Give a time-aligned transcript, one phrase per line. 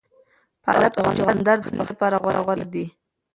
[0.63, 2.85] پالک او چغندر د پخلي لپاره غوره دي.